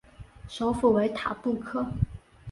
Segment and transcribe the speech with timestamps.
[0.49, 1.85] 首府为塔布克。